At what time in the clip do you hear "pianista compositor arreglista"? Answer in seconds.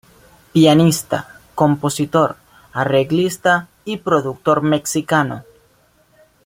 0.51-3.67